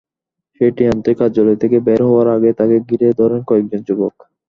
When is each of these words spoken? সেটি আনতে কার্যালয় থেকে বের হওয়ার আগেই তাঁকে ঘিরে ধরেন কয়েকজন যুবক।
সেটি 0.61 0.83
আনতে 0.91 1.11
কার্যালয় 1.19 1.59
থেকে 1.63 1.77
বের 1.87 2.01
হওয়ার 2.07 2.27
আগেই 2.35 2.57
তাঁকে 2.59 2.77
ঘিরে 2.89 3.09
ধরেন 3.19 3.41
কয়েকজন 3.49 3.81
যুবক। 3.87 4.15